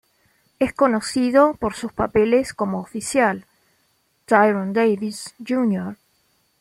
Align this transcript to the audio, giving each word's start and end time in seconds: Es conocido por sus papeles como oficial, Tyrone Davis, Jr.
Es 0.57 0.73
conocido 0.73 1.53
por 1.53 1.75
sus 1.75 1.93
papeles 1.93 2.55
como 2.55 2.79
oficial, 2.79 3.45
Tyrone 4.25 4.73
Davis, 4.73 5.35
Jr. 5.47 5.95